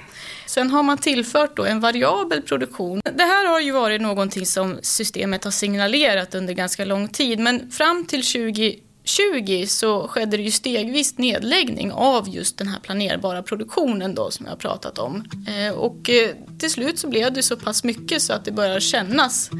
Sen 0.45 0.69
har 0.69 0.83
man 0.83 0.97
tillfört 0.97 1.57
då 1.57 1.65
en 1.65 1.79
variabel 1.79 2.41
produktion. 2.41 3.01
Det 3.03 3.23
här 3.23 3.47
har 3.47 3.59
ju 3.59 3.71
varit 3.71 4.01
någonting 4.01 4.45
som 4.45 4.79
systemet 4.81 5.43
har 5.43 5.51
signalerat 5.51 6.35
under 6.35 6.53
ganska 6.53 6.85
lång 6.85 7.07
tid 7.07 7.39
men 7.39 7.71
fram 7.71 8.05
till 8.05 8.23
20 8.23 8.79
2020 9.17 9.65
så 9.67 10.07
skedde 10.07 10.37
det 10.37 10.43
ju 10.43 10.51
stegvis 10.51 11.17
nedläggning 11.17 11.91
av 11.91 12.29
just 12.29 12.57
den 12.57 12.67
här 12.67 12.79
planerbara 12.79 13.43
produktionen 13.43 14.15
då 14.15 14.31
som 14.31 14.45
jag 14.45 14.53
har 14.53 14.57
pratat 14.57 14.99
om. 14.99 15.23
Eh, 15.47 15.77
och 15.77 16.09
eh, 16.09 16.35
till 16.59 16.71
slut 16.71 16.99
så 16.99 17.09
blev 17.09 17.33
det 17.33 17.43
så 17.43 17.57
pass 17.57 17.83
mycket 17.83 18.21
så 18.21 18.33
att 18.33 18.45
det 18.45 18.51
börjar 18.51 18.79
kännas. 18.79 19.51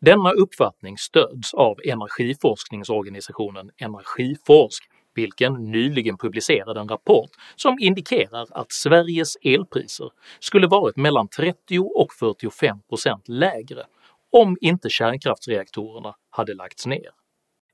Denna 0.00 0.32
uppfattning 0.32 0.98
stöds 0.98 1.54
av 1.54 1.76
energiforskningsorganisationen 1.84 3.70
Energiforsk 3.76 4.84
vilken 5.14 5.70
nyligen 5.70 6.18
publicerade 6.18 6.80
en 6.80 6.88
rapport 6.88 7.30
som 7.56 7.78
indikerar 7.80 8.46
att 8.50 8.72
Sveriges 8.72 9.36
elpriser 9.42 10.10
skulle 10.40 10.66
varit 10.66 10.96
mellan 10.96 11.28
30 11.28 11.78
och 11.78 12.08
45% 12.20 13.20
lägre 13.26 13.84
om 14.32 14.56
inte 14.60 14.90
kärnkraftsreaktorerna 14.90 16.14
hade 16.30 16.54
lagts 16.54 16.86
ner. 16.86 17.17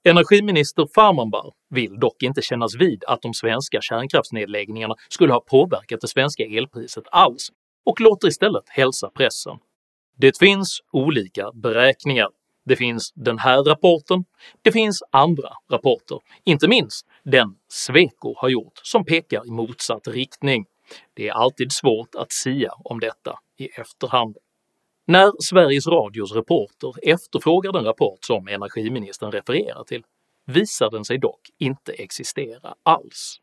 Energiminister 0.06 0.86
Farmanbar 0.94 1.52
vill 1.70 2.00
dock 2.00 2.22
inte 2.22 2.42
kännas 2.42 2.76
vid 2.76 3.04
att 3.04 3.22
de 3.22 3.34
svenska 3.34 3.80
kärnkraftsnedläggningarna 3.80 4.94
skulle 5.08 5.32
ha 5.32 5.40
påverkat 5.40 6.00
det 6.00 6.08
svenska 6.08 6.42
elpriset 6.42 7.04
alls 7.10 7.48
och 7.86 8.00
låter 8.00 8.28
istället 8.28 8.68
hälsa 8.68 9.10
pressen 9.10 9.58
Det 10.18 10.38
finns 10.38 10.80
olika 10.92 11.52
beräkningar. 11.52 12.28
Det 12.66 12.76
finns 12.76 13.12
den 13.14 13.38
här 13.38 13.64
rapporten, 13.64 14.24
det 14.62 14.72
finns 14.72 15.02
andra 15.10 15.48
rapporter, 15.72 16.18
inte 16.44 16.68
minst 16.68 17.06
den 17.24 17.48
Sweco 17.68 18.34
har 18.36 18.48
gjort 18.48 18.80
som 18.82 19.04
pekar 19.04 19.46
i 19.46 19.50
motsatt 19.50 20.08
riktning. 20.08 20.66
Det 21.14 21.28
är 21.28 21.32
alltid 21.32 21.72
svårt 21.72 22.14
att 22.14 22.32
sia 22.32 22.72
om 22.84 23.00
detta 23.00 23.38
i 23.58 23.66
efterhand. 23.66 24.36
När 25.06 25.32
Sveriges 25.42 25.86
Radios 25.86 26.32
reporter 26.32 26.94
efterfrågar 27.02 27.72
den 27.72 27.84
rapport 27.84 28.18
som 28.24 28.48
energiministern 28.48 29.32
refererar 29.32 29.84
till 29.84 30.02
visar 30.46 30.90
den 30.90 31.04
sig 31.04 31.18
dock 31.18 31.40
inte 31.58 31.92
existera 31.92 32.74
alls. 32.82 33.36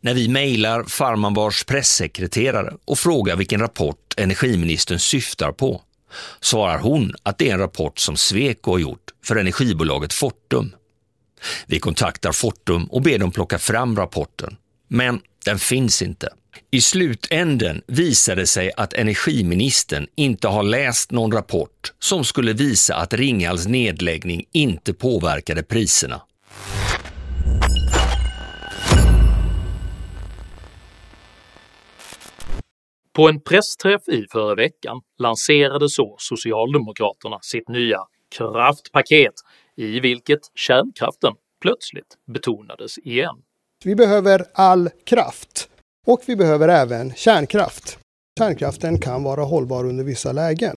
När 0.00 0.14
vi 0.14 0.28
mejlar 0.28 0.84
Farmanbars 0.84 1.64
pressekreterare 1.64 2.74
och 2.84 2.98
frågar 2.98 3.36
vilken 3.36 3.60
rapport 3.60 4.14
energiministern 4.16 4.98
syftar 4.98 5.52
på 5.52 5.82
svarar 6.40 6.78
hon 6.78 7.14
att 7.22 7.38
det 7.38 7.48
är 7.48 7.52
en 7.52 7.58
rapport 7.58 7.98
som 7.98 8.16
Sweco 8.16 8.70
har 8.70 8.78
gjort 8.78 9.10
för 9.24 9.36
energibolaget 9.36 10.12
Fortum. 10.12 10.74
Vi 11.66 11.78
kontaktar 11.78 12.32
Fortum 12.32 12.84
och 12.84 13.02
ber 13.02 13.18
dem 13.18 13.30
plocka 13.30 13.58
fram 13.58 13.96
rapporten, 13.96 14.56
men 14.88 15.20
den 15.46 15.58
finns 15.58 16.02
inte. 16.02 16.28
I 16.70 16.80
slutänden 16.80 17.82
visade 17.86 18.42
det 18.42 18.46
sig 18.46 18.72
att 18.76 18.92
energiministern 18.92 20.06
inte 20.14 20.48
har 20.48 20.62
läst 20.62 21.12
någon 21.12 21.32
rapport 21.32 21.92
som 21.98 22.24
skulle 22.24 22.52
visa 22.52 22.96
att 22.96 23.14
Ringhals 23.14 23.66
nedläggning 23.66 24.44
inte 24.52 24.94
påverkade 24.94 25.62
priserna. 25.62 26.22
På 33.12 33.28
en 33.28 33.40
pressträff 33.40 34.08
i 34.08 34.26
förra 34.32 34.54
veckan 34.54 35.00
lanserade 35.18 35.88
så 35.88 36.16
Socialdemokraterna 36.18 37.38
sitt 37.42 37.68
nya 37.68 37.98
kraftpaket 38.38 39.34
i 39.76 40.00
vilket 40.00 40.40
kärnkraften 40.54 41.32
plötsligt 41.62 42.16
betonades 42.26 42.98
igen. 42.98 43.36
Vi 43.86 43.94
behöver 43.94 44.44
all 44.54 44.90
kraft 45.04 45.68
och 46.06 46.20
vi 46.26 46.36
behöver 46.36 46.68
även 46.68 47.14
kärnkraft. 47.14 47.98
Kärnkraften 48.38 49.00
kan 49.00 49.22
vara 49.22 49.42
hållbar 49.42 49.84
under 49.84 50.04
vissa 50.04 50.32
lägen. 50.32 50.76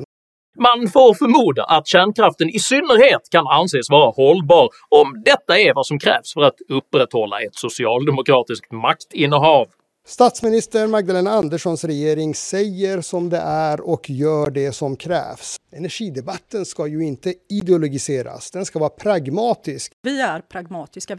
Man 0.58 0.90
får 0.90 1.14
förmoda 1.14 1.64
att 1.64 1.88
kärnkraften 1.88 2.50
i 2.50 2.60
synnerhet 2.60 3.22
kan 3.32 3.48
anses 3.48 3.90
vara 3.90 4.12
hållbar 4.12 4.70
om 4.90 5.22
detta 5.26 5.60
är 5.60 5.74
vad 5.74 5.86
som 5.86 6.00
krävs 6.00 6.34
för 6.34 6.42
att 6.42 6.56
upprätthålla 6.70 7.42
ett 7.42 7.56
socialdemokratiskt 7.56 8.72
maktinnehav. 8.72 9.68
Statsminister 10.08 10.88
Magdalena 10.88 11.32
Anderssons 11.32 11.84
regering 11.84 12.36
säger 12.36 13.02
som 13.02 13.30
det 13.30 13.38
är 13.38 13.82
och 13.82 14.10
gör 14.10 14.52
det 14.52 14.72
som 14.72 14.96
krävs. 14.96 15.58
Energidebatten 15.76 16.66
ska 16.66 16.88
ju 16.88 17.06
inte 17.06 17.34
ideologiseras, 17.50 18.52
den 18.52 18.66
ska 18.66 18.80
vara 18.80 18.90
pragmatisk. 18.90 19.92
Vi 20.04 20.22
är 20.22 20.42
pragmatiska. 20.42 21.18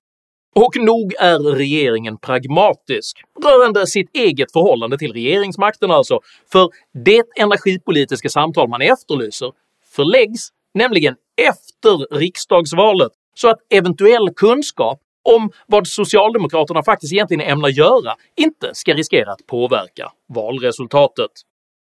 Och 0.54 0.76
nog 0.76 1.14
är 1.18 1.38
regeringen 1.38 2.18
pragmatisk, 2.18 3.16
rörande 3.44 3.86
sitt 3.86 4.16
eget 4.16 4.52
förhållande 4.52 4.98
till 4.98 5.12
regeringsmakten 5.12 5.90
alltså, 5.90 6.20
för 6.52 6.68
det 7.04 7.22
energipolitiska 7.36 8.28
samtal 8.28 8.68
man 8.68 8.82
efterlyser 8.82 9.52
förläggs 9.96 10.48
nämligen 10.74 11.14
efter 11.48 12.16
riksdagsvalet 12.18 13.12
så 13.34 13.48
att 13.48 13.58
eventuell 13.70 14.30
kunskap 14.36 15.00
om 15.22 15.50
vad 15.66 15.86
Socialdemokraterna 15.86 16.82
faktiskt 16.82 17.12
egentligen 17.12 17.40
ämnar 17.40 17.68
göra 17.68 18.14
inte 18.36 18.70
ska 18.72 18.94
riskera 18.94 19.32
att 19.32 19.46
påverka 19.46 20.12
valresultatet. 20.34 21.30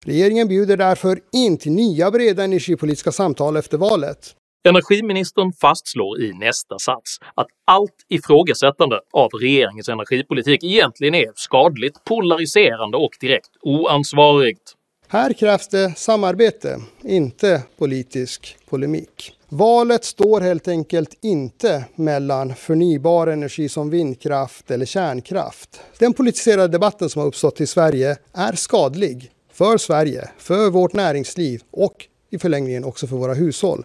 Regeringen 0.06 0.48
bjuder 0.48 0.78
därför 0.78 1.20
in 1.34 1.58
till 1.58 1.72
nya 1.72 2.12
breda 2.12 2.44
energipolitiska 2.44 3.12
samtal 3.12 3.58
efter 3.58 3.78
valet. 3.78 4.36
Energiministern 4.68 5.54
fastslår 5.54 6.22
i 6.22 6.34
nästa 6.34 6.80
sats 6.80 7.18
att 7.36 7.48
allt 7.68 8.06
ifrågasättande 8.10 9.00
av 9.14 9.30
regeringens 9.30 9.90
energipolitik 9.90 10.64
egentligen 10.64 11.16
är 11.16 11.32
skadligt, 11.36 12.04
polariserande 12.04 12.98
och 12.98 13.12
direkt 13.20 13.50
oansvarigt. 13.62 14.74
Här 15.08 15.34
krävs 15.34 15.68
det 15.68 15.98
samarbete, 15.98 16.80
inte 17.04 17.64
politisk 17.78 18.58
polemik. 18.70 19.34
Valet 19.50 20.06
står 20.06 20.42
helt 20.42 20.68
enkelt 20.68 21.18
inte 21.22 21.86
mellan 21.96 22.56
förnybar 22.56 23.28
energi 23.28 23.70
som 23.70 23.90
vindkraft 23.90 24.72
eller 24.72 24.86
kärnkraft. 24.86 25.82
Den 26.00 26.14
politiserade 26.14 26.68
debatten 26.68 27.10
som 27.10 27.20
har 27.20 27.28
uppstått 27.28 27.62
i 27.62 27.68
Sverige 27.68 28.18
är 28.34 28.54
skadlig 28.54 29.32
för 29.54 29.78
Sverige, 29.78 30.30
för 30.38 30.70
vårt 30.70 30.94
näringsliv 30.94 31.62
och 31.72 32.06
i 32.32 32.40
förlängningen 32.40 32.84
också 32.84 33.08
för 33.08 33.16
våra 33.16 33.34
hushåll. 33.34 33.84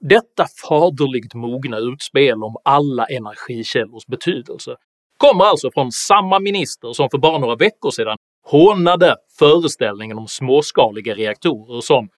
Detta 0.00 0.46
faderligt 0.68 1.34
mogna 1.34 1.78
utspel 1.78 2.42
om 2.42 2.56
alla 2.64 3.04
energikällors 3.04 4.06
betydelse 4.06 4.76
kommer 5.16 5.44
alltså 5.44 5.70
från 5.74 5.92
samma 5.92 6.38
minister 6.38 6.92
som 6.92 7.08
för 7.10 7.18
bara 7.18 7.38
några 7.38 7.56
veckor 7.56 7.90
sedan 7.90 8.16
hånade 8.46 9.16
föreställningen 9.38 10.18
om 10.18 10.28
småskaliga 10.28 11.14
reaktorer 11.14 11.80
som 11.80 12.08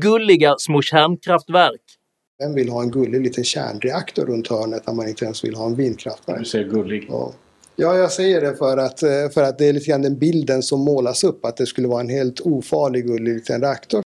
“gulliga 0.00 0.54
små 0.58 0.82
kärnkraftverk” 0.82 1.80
Vem 2.38 2.54
vill 2.54 2.68
ha 2.68 2.82
en 2.82 2.90
gullig 2.90 3.20
liten 3.20 3.44
kärnreaktor 3.44 4.26
runt 4.26 4.48
hörnet 4.48 4.86
när 4.86 4.94
man 4.94 5.08
inte 5.08 5.24
ens 5.24 5.44
vill 5.44 5.54
ha 5.54 5.66
en 5.66 5.76
vindkraftverk? 5.76 6.38
Du 6.38 6.44
säger 6.44 6.68
gullig. 6.68 7.06
Ja. 7.08 7.32
ja, 7.76 7.96
jag 7.96 8.12
säger 8.12 8.40
det 8.40 8.56
för 8.56 8.76
att, 8.76 9.02
eh, 9.02 9.28
för 9.34 9.42
att 9.42 9.58
det 9.58 9.68
är 9.68 9.72
lite 9.72 9.90
grann 9.90 10.02
den 10.02 10.18
bilden 10.18 10.62
som 10.62 10.80
målas 10.80 11.24
upp, 11.24 11.44
att 11.44 11.56
det 11.56 11.66
skulle 11.66 11.88
vara 11.88 12.00
en 12.00 12.08
helt 12.08 12.40
ofarlig 12.40 13.06
gullig 13.06 13.34
liten 13.34 13.60
reaktor. 13.60 14.01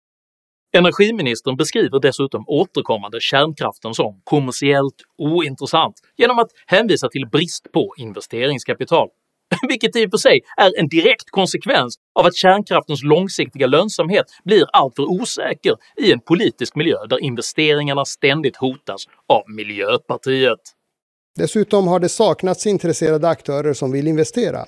Energiministern 0.75 1.57
beskriver 1.57 1.99
dessutom 1.99 2.43
återkommande 2.47 3.17
kärnkraften 3.21 3.93
som 3.93 4.21
kommersiellt 4.23 4.95
ointressant 5.17 5.95
genom 6.17 6.39
att 6.39 6.47
hänvisa 6.65 7.09
till 7.09 7.27
brist 7.31 7.71
på 7.71 7.93
investeringskapital 7.97 9.07
vilket 9.69 9.95
i 9.95 10.05
och 10.05 10.11
för 10.11 10.17
sig 10.17 10.41
är 10.57 10.79
en 10.79 10.87
direkt 10.87 11.29
konsekvens 11.31 11.95
av 12.19 12.25
att 12.25 12.35
kärnkraftens 12.35 13.03
långsiktiga 13.03 13.67
lönsamhet 13.67 14.25
blir 14.43 14.65
alltför 14.73 15.03
osäker 15.03 15.75
i 15.97 16.11
en 16.11 16.19
politisk 16.19 16.75
miljö 16.75 17.05
där 17.09 17.23
investeringarna 17.23 18.05
ständigt 18.05 18.55
hotas 18.55 19.05
av 19.27 19.43
Miljöpartiet. 19.47 20.59
Dessutom 21.35 21.87
har 21.87 21.99
det 21.99 22.09
saknats 22.09 22.67
intresserade 22.67 23.29
aktörer 23.29 23.73
som 23.73 23.91
vill 23.91 24.07
investera. 24.07 24.65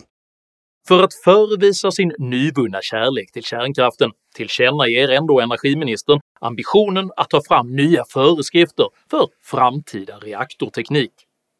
För 0.88 1.03
att 1.03 1.13
förevisa 1.13 1.91
sin 1.91 2.13
nyvunna 2.17 2.82
kärlek 2.82 3.32
till 3.32 3.44
kärnkraften 3.44 4.12
tillkännager 4.36 5.10
ändå 5.10 5.41
energiministern 5.41 6.20
ambitionen 6.39 7.12
att 7.15 7.29
ta 7.29 7.41
fram 7.48 7.75
nya 7.75 8.03
föreskrifter 8.10 8.89
för 9.10 9.27
framtida 9.44 10.17
reaktorteknik. 10.17 11.12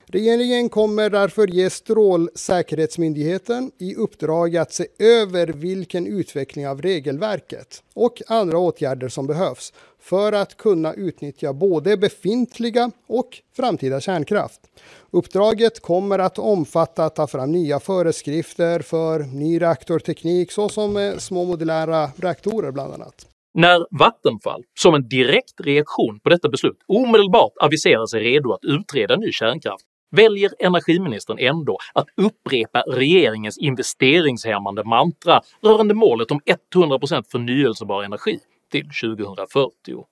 Regeringen 0.10 0.70
kommer 0.70 1.10
därför 1.10 1.48
ge 1.48 1.70
Strålsäkerhetsmyndigheten 1.70 3.72
i 3.80 3.96
uppdrag 3.96 4.58
att 4.58 4.74
se 4.74 4.88
över 5.00 5.48
vilken 5.48 6.08
utveckling 6.08 6.68
av 6.68 6.82
regelverket 6.82 7.84
och 7.96 8.22
andra 8.28 8.58
åtgärder 8.58 9.10
som 9.10 9.28
behövs 9.28 9.74
för 10.10 10.34
att 10.34 10.58
kunna 10.58 10.94
utnyttja 10.94 11.54
både 11.54 11.98
befintliga 11.98 12.92
och 13.08 13.30
framtida 13.56 14.02
kärnkraft. 14.02 14.62
Uppdraget 15.12 15.82
kommer 15.82 16.20
att 16.20 16.40
omfatta 16.40 17.06
att 17.06 17.16
ta 17.16 17.28
fram 17.28 17.52
nya 17.52 17.80
föreskrifter 17.80 18.80
för 18.80 19.20
ny 19.20 19.62
reaktorteknik 19.62 20.52
såsom 20.52 20.98
eh, 20.98 21.18
små 21.18 21.46
modulära 21.46 22.08
reaktorer 22.16 22.72
bland 22.72 22.94
annat. 22.94 23.16
När 23.54 24.00
Vattenfall, 24.00 24.64
som 24.80 24.96
en 24.96 25.08
direkt 25.08 25.62
reaktion 25.64 26.20
på 26.24 26.30
detta 26.30 26.50
beslut, 26.50 26.78
omedelbart 26.88 27.54
aviserar 27.62 28.06
sig 28.06 28.22
redo 28.22 28.54
att 28.54 28.64
utreda 28.64 29.16
ny 29.16 29.32
kärnkraft 29.32 29.86
väljer 30.12 30.52
energiministern 30.60 31.38
ändå 31.40 31.78
att 31.94 32.08
upprepa 32.18 32.82
regeringens 32.88 33.58
investeringshämmande 33.58 34.84
mantra 34.84 35.42
rörande 35.64 35.94
målet 35.94 36.32
om 36.32 36.40
100% 36.76 37.24
förnyelsebar 37.32 38.04
energi 38.04 38.40
till 38.72 38.90
2040. 39.04 40.06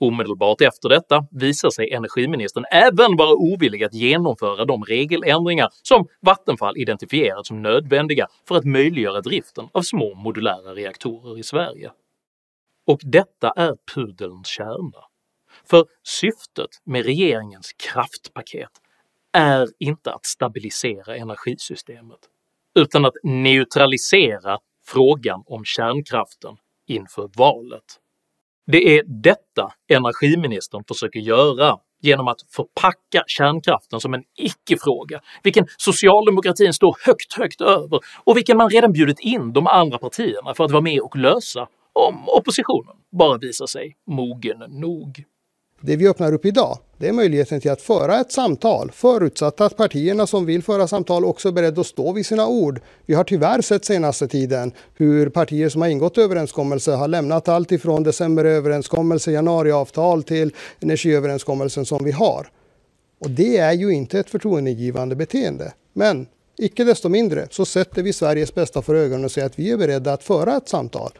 Omedelbart 0.00 0.60
efter 0.60 0.88
detta 0.88 1.26
visar 1.30 1.70
sig 1.70 1.92
energiministern 1.92 2.64
även 2.72 3.16
vara 3.16 3.34
ovillig 3.34 3.84
att 3.84 3.94
genomföra 3.94 4.64
de 4.64 4.84
regeländringar 4.84 5.68
som 5.82 6.06
Vattenfall 6.20 6.76
identifierat 6.76 7.46
som 7.46 7.62
nödvändiga 7.62 8.26
för 8.48 8.56
att 8.56 8.64
möjliggöra 8.64 9.20
driften 9.20 9.68
av 9.72 9.82
små 9.82 10.14
modulära 10.14 10.74
reaktorer 10.74 11.38
i 11.38 11.42
Sverige. 11.42 11.90
Och 12.86 13.00
detta 13.02 13.50
är 13.50 13.76
pudelns 13.94 14.46
kärna. 14.46 15.04
För 15.70 15.86
syftet 16.02 16.70
med 16.84 17.04
regeringens 17.04 17.72
kraftpaket 17.72 18.70
är 19.32 19.68
inte 19.78 20.12
att 20.12 20.26
stabilisera 20.26 21.16
energisystemet, 21.16 22.18
utan 22.74 23.04
att 23.04 23.14
neutralisera 23.22 24.58
frågan 24.86 25.42
om 25.46 25.64
kärnkraften 25.64 26.56
inför 26.90 27.30
valet. 27.36 27.84
Det 28.66 28.98
är 28.98 29.02
detta 29.06 29.72
energiministern 29.88 30.84
försöker 30.88 31.20
göra 31.20 31.78
genom 32.02 32.28
att 32.28 32.42
förpacka 32.48 33.24
kärnkraften 33.26 34.00
som 34.00 34.14
en 34.14 34.22
icke-fråga, 34.38 35.20
vilken 35.42 35.66
socialdemokratin 35.76 36.72
står 36.72 36.96
högt, 37.06 37.32
högt 37.32 37.60
över 37.60 38.00
och 38.24 38.36
vilken 38.36 38.56
man 38.56 38.70
redan 38.70 38.92
bjudit 38.92 39.20
in 39.20 39.52
de 39.52 39.66
andra 39.66 39.98
partierna 39.98 40.54
för 40.54 40.64
att 40.64 40.70
vara 40.70 40.82
med 40.82 41.00
och 41.00 41.16
lösa 41.16 41.68
om 41.92 42.28
oppositionen 42.28 42.96
bara 43.12 43.38
visar 43.38 43.66
sig 43.66 43.96
mogen 44.06 44.58
nog. 44.68 45.24
Det 45.82 45.96
vi 45.96 46.08
öppnar 46.08 46.32
upp 46.32 46.44
idag, 46.44 46.78
det 46.98 47.08
är 47.08 47.12
möjligheten 47.12 47.60
till 47.60 47.70
att 47.70 47.82
föra 47.82 48.20
ett 48.20 48.32
samtal, 48.32 48.90
förutsatt 48.94 49.60
att 49.60 49.76
partierna 49.76 50.26
som 50.26 50.46
vill 50.46 50.62
föra 50.62 50.88
samtal 50.88 51.24
också 51.24 51.48
är 51.48 51.52
beredda 51.52 51.80
att 51.80 51.86
stå 51.86 52.12
vid 52.12 52.26
sina 52.26 52.46
ord. 52.46 52.80
Vi 53.06 53.14
har 53.14 53.24
tyvärr 53.24 53.60
sett 53.60 53.84
senaste 53.84 54.28
tiden 54.28 54.72
hur 54.94 55.28
partier 55.28 55.68
som 55.68 55.82
har 55.82 55.88
ingått 55.88 56.18
överenskommelser 56.18 56.96
har 56.96 57.08
lämnat 57.08 57.48
allt 57.48 57.72
ifrån 57.72 58.02
decemberöverenskommelse, 58.02 59.32
januariavtal 59.32 60.22
till 60.22 60.54
energiöverenskommelsen 60.80 61.86
som 61.86 62.04
vi 62.04 62.10
har. 62.10 62.48
Och 63.20 63.30
det 63.30 63.56
är 63.56 63.72
ju 63.72 63.94
inte 63.94 64.18
ett 64.18 64.30
förtroendegivande 64.30 65.16
beteende. 65.16 65.72
Men 65.92 66.26
icke 66.58 66.84
desto 66.84 67.08
mindre 67.08 67.46
så 67.50 67.64
sätter 67.64 68.02
vi 68.02 68.12
Sveriges 68.12 68.54
bästa 68.54 68.82
för 68.82 68.94
ögonen 68.94 69.24
och 69.24 69.30
säger 69.30 69.46
att 69.46 69.58
vi 69.58 69.70
är 69.70 69.76
beredda 69.76 70.12
att 70.12 70.24
föra 70.24 70.56
ett 70.56 70.68
samtal. 70.68 71.12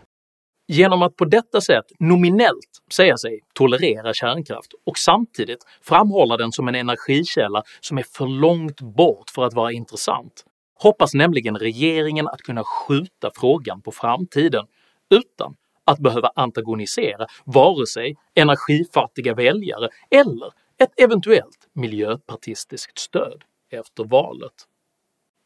Genom 0.72 1.02
att 1.02 1.16
på 1.16 1.24
detta 1.24 1.60
sätt 1.60 1.84
nominellt 1.98 2.82
säga 2.92 3.16
sig 3.16 3.40
tolerera 3.54 4.14
kärnkraft 4.14 4.72
och 4.86 4.98
samtidigt 4.98 5.64
framhålla 5.82 6.36
den 6.36 6.52
som 6.52 6.68
en 6.68 6.74
energikälla 6.74 7.62
som 7.80 7.98
är 7.98 8.02
för 8.02 8.26
långt 8.26 8.80
bort 8.80 9.30
för 9.30 9.44
att 9.44 9.54
vara 9.54 9.72
intressant 9.72 10.44
hoppas 10.82 11.14
nämligen 11.14 11.58
regeringen 11.58 12.28
att 12.28 12.40
kunna 12.40 12.64
skjuta 12.64 13.30
frågan 13.34 13.82
på 13.82 13.92
framtiden 13.92 14.66
utan 15.10 15.56
att 15.84 15.98
behöva 15.98 16.32
antagonisera 16.34 17.26
vare 17.44 17.86
sig 17.86 18.16
energifattiga 18.34 19.34
väljare 19.34 19.88
eller 20.10 20.52
ett 20.78 20.92
eventuellt 20.96 21.68
miljöpartistiskt 21.72 22.98
stöd 22.98 23.42
efter 23.70 24.04
valet. 24.04 24.54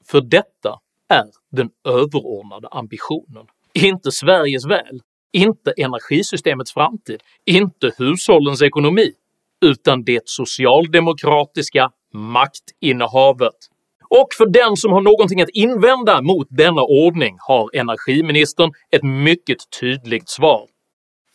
För 0.06 0.20
detta 0.20 0.80
är 1.08 1.30
den 1.50 1.70
överordnade 1.84 2.68
ambitionen, 2.68 3.46
inte 3.72 4.12
Sveriges 4.12 4.66
väl, 4.66 5.00
inte 5.34 5.72
energisystemets 5.76 6.72
framtid, 6.72 7.22
inte 7.44 7.90
hushållens 7.98 8.62
ekonomi, 8.62 9.12
utan 9.64 10.04
det 10.04 10.22
socialdemokratiska 10.24 11.90
maktinnehavet. 12.12 13.54
Och 14.08 14.28
för 14.38 14.46
den 14.46 14.76
som 14.76 14.92
har 14.92 15.00
någonting 15.00 15.40
att 15.40 15.48
invända 15.48 16.22
mot 16.22 16.46
denna 16.50 16.82
ordning 16.82 17.36
har 17.40 17.70
energiministern 17.76 18.72
ett 18.90 19.02
mycket 19.02 19.58
tydligt 19.80 20.28
svar. 20.28 20.66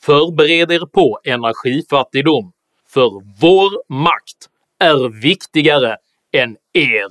Förbered 0.01 0.71
er 0.71 0.85
på 0.85 1.19
energifattigdom, 1.23 2.51
för 2.87 3.09
vår 3.41 3.93
makt 3.93 4.49
är 4.79 5.21
viktigare 5.21 5.97
än 6.33 6.57
er 6.73 7.09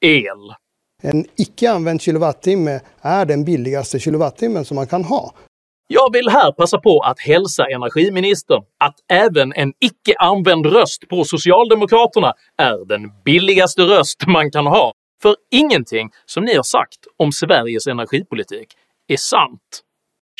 el. 0.00 0.54
En 1.02 1.24
icke 1.36 1.70
använd 1.70 2.02
kilowattimme 2.02 2.80
är 3.00 3.24
den 3.24 3.44
billigaste 3.44 3.98
kilowattimmen 3.98 4.64
som 4.64 4.74
man 4.74 4.86
kan 4.86 5.04
ha. 5.04 5.34
Jag 5.90 6.12
vill 6.12 6.28
här 6.28 6.52
passa 6.52 6.78
på 6.78 7.00
att 7.00 7.20
hälsa 7.20 7.66
energiministern 7.66 8.62
att 8.78 8.94
även 9.08 9.52
en 9.52 9.72
icke 9.80 10.14
använd 10.18 10.66
röst 10.66 11.08
på 11.08 11.24
Socialdemokraterna 11.24 12.32
är 12.58 12.88
den 12.88 13.02
billigaste 13.24 13.82
röst 13.82 14.26
man 14.26 14.50
kan 14.50 14.66
ha, 14.66 14.92
för 15.22 15.36
ingenting 15.50 16.10
som 16.26 16.44
ni 16.44 16.54
har 16.56 16.62
sagt 16.62 16.98
om 17.16 17.32
Sveriges 17.32 17.86
energipolitik 17.86 18.68
är 19.06 19.16
sant. 19.16 19.82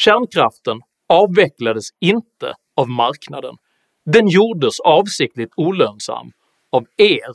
Kärnkraften 0.01 0.81
avvecklades 1.09 1.85
inte 2.01 2.55
av 2.77 2.89
marknaden. 2.89 3.55
Den 4.13 4.29
gjordes 4.29 4.81
avsiktligt 4.81 5.53
olönsam 5.57 6.31
av 6.73 6.87
er. 6.97 7.33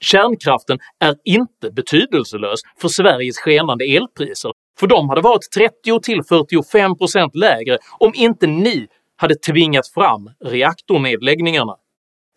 Kärnkraften 0.00 0.78
är 1.00 1.14
inte 1.24 1.70
betydelselös 1.70 2.60
för 2.80 2.88
Sveriges 2.88 3.38
skenande 3.38 3.84
elpriser 3.84 4.52
för 4.78 4.86
de 4.86 5.08
hade 5.08 5.20
varit 5.20 5.50
30 5.50 6.00
till 6.00 6.20
45% 6.20 7.30
lägre 7.34 7.78
om 7.98 8.12
inte 8.14 8.46
ni 8.46 8.88
hade 9.16 9.34
tvingat 9.34 9.88
fram 9.88 10.30
reaktornedläggningarna. 10.40 11.76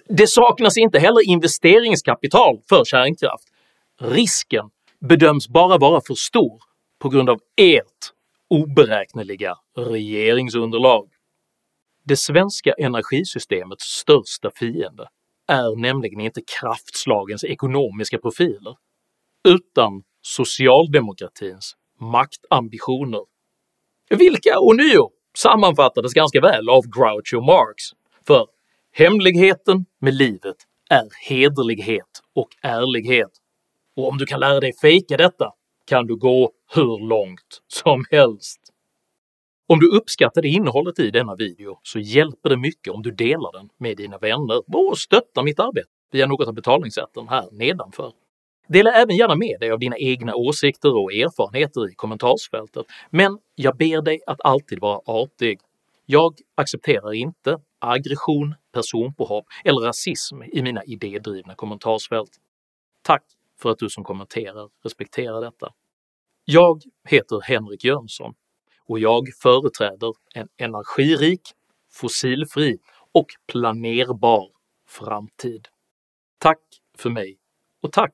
Det 0.09 0.27
saknas 0.27 0.77
inte 0.77 0.99
heller 0.99 1.29
investeringskapital 1.29 2.59
för 2.69 2.85
kärnkraft. 2.85 3.47
Risken 4.01 4.69
bedöms 4.99 5.47
bara 5.47 5.77
vara 5.77 6.01
för 6.07 6.13
stor 6.13 6.61
på 6.99 7.09
grund 7.09 7.29
av 7.29 7.39
ert 7.61 8.13
oberäkneliga 8.49 9.55
regeringsunderlag. 9.77 11.09
Det 12.05 12.17
svenska 12.17 12.73
energisystemets 12.73 13.85
största 13.85 14.51
fiende 14.55 15.07
är 15.47 15.75
nämligen 15.81 16.19
inte 16.19 16.41
kraftslagens 16.59 17.43
ekonomiska 17.43 18.17
profiler, 18.17 18.75
utan 19.47 20.03
socialdemokratins 20.21 21.75
maktambitioner, 21.99 23.21
vilka 24.09 24.59
ånyo 24.59 25.11
sammanfattades 25.37 26.13
ganska 26.13 26.41
väl 26.41 26.69
av 26.69 26.83
Groucho 26.83 27.41
Marx, 27.41 27.83
för 28.27 28.47
hemligheten 28.91 29.85
med 29.99 30.13
livet 30.13 30.55
är 30.89 31.09
hederlighet 31.29 32.21
och 32.35 32.49
ärlighet, 32.61 33.31
och 33.95 34.07
om 34.07 34.17
du 34.17 34.25
kan 34.25 34.39
lära 34.39 34.59
dig 34.59 34.73
fejka 34.81 35.17
detta 35.17 35.53
kan 35.87 36.07
du 36.07 36.15
gå 36.15 36.51
hur 36.75 37.07
långt 37.07 37.61
som 37.67 38.05
helst. 38.11 38.59
Om 39.67 39.79
du 39.79 39.97
uppskattade 39.97 40.47
innehållet 40.47 40.99
i 40.99 41.11
denna 41.11 41.35
video 41.35 41.79
så 41.83 41.99
hjälper 41.99 42.49
det 42.49 42.57
mycket 42.57 42.93
om 42.93 43.01
du 43.01 43.11
delar 43.11 43.51
den 43.51 43.69
med 43.77 43.97
dina 43.97 44.17
vänner 44.17 44.63
och 44.89 44.97
stöttar 44.97 45.43
mitt 45.43 45.59
arbete 45.59 45.89
via 46.11 46.27
något 46.27 46.47
av 46.47 46.53
betalningssätten 46.53 47.27
här 47.27 47.49
nedanför. 47.51 48.11
Dela 48.73 48.91
även 48.91 49.15
gärna 49.15 49.35
med 49.35 49.59
dig 49.59 49.71
av 49.71 49.79
dina 49.79 49.97
egna 49.97 50.35
åsikter 50.35 50.97
och 50.97 51.13
erfarenheter 51.13 51.91
i 51.91 51.95
kommentarsfältet, 51.95 52.85
men 53.09 53.39
jag 53.55 53.77
ber 53.77 54.01
dig 54.01 54.21
att 54.27 54.41
alltid 54.43 54.79
vara 54.79 55.01
artig. 55.05 55.59
Jag 56.05 56.33
accepterar 56.55 57.13
inte 57.13 57.57
aggression, 57.79 58.55
personpåhopp 58.71 59.45
eller 59.63 59.79
rasism 59.81 60.43
i 60.43 60.61
mina 60.61 60.83
idédrivna 60.83 61.55
kommentarsfält. 61.55 62.29
Tack 63.01 63.23
för 63.61 63.69
att 63.71 63.77
du 63.77 63.89
som 63.89 64.03
kommenterar 64.03 64.69
respekterar 64.83 65.41
detta. 65.41 65.73
Jag 66.45 66.81
heter 67.07 67.41
Henrik 67.41 67.83
Jönsson 67.83 68.33
och 68.85 68.99
jag 68.99 69.27
företräder 69.41 70.13
en 70.35 70.47
energirik, 70.57 71.41
fossilfri 71.91 72.77
och 73.11 73.27
planerbar 73.51 74.49
framtid. 74.87 75.67
Tack 76.37 76.61
för 76.97 77.09
mig 77.09 77.37
och 77.81 77.91
tack 77.91 78.13